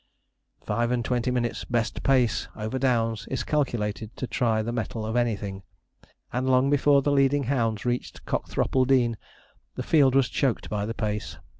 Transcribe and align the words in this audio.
Five 0.61 0.89
and 0.89 1.05
twenty 1.05 1.29
minutes 1.29 1.63
best 1.63 2.01
pace 2.01 2.47
over 2.55 2.79
downs 2.79 3.27
is 3.29 3.43
calculated 3.43 4.17
to 4.17 4.25
try 4.25 4.63
the 4.63 4.71
mettle 4.71 5.05
of 5.05 5.15
anything; 5.15 5.61
and, 6.33 6.49
long 6.49 6.71
before 6.71 7.03
the 7.03 7.11
leading 7.11 7.43
hounds 7.43 7.85
reached 7.85 8.25
Cockthropple 8.25 8.87
Dean, 8.87 9.15
the 9.75 9.83
field 9.83 10.15
was 10.15 10.27
choked 10.27 10.71
by 10.71 10.87
the 10.87 10.95
pace. 10.95 11.37